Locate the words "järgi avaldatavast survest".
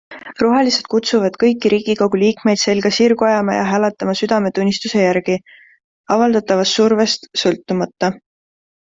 5.05-7.29